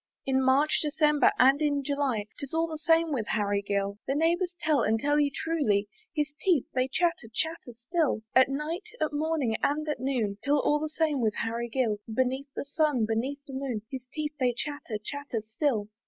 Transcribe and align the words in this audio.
In 0.25 0.41
March, 0.43 0.79
December, 0.81 1.31
and 1.37 1.61
in 1.61 1.83
July, 1.83 2.25
"Tis 2.39 2.55
all 2.55 2.65
the 2.65 2.79
same 2.79 3.11
with 3.11 3.27
Harry 3.35 3.61
Gill; 3.61 3.99
The 4.07 4.15
neighbours 4.15 4.55
tell, 4.59 4.81
and 4.81 4.97
tell 4.99 5.19
you 5.19 5.29
truly, 5.31 5.87
His 6.15 6.33
teeth 6.41 6.65
they 6.73 6.87
chatter, 6.87 7.27
chatter 7.31 7.71
still. 7.87 8.23
At 8.33 8.49
night, 8.49 8.87
at 8.99 9.13
morning, 9.13 9.57
and 9.61 9.87
at 9.87 9.99
noon, 9.99 10.39
'Tis 10.41 10.53
all 10.53 10.79
the 10.79 10.89
same 10.89 11.21
with 11.21 11.35
Harry 11.43 11.69
Gill; 11.69 11.99
Beneath 12.11 12.51
the 12.55 12.65
sun, 12.65 13.05
beneath 13.05 13.45
the 13.45 13.53
moon, 13.53 13.83
His 13.91 14.07
teeth 14.11 14.33
they 14.39 14.53
chatter, 14.57 14.97
chatter 14.97 15.43
still. 15.45 15.87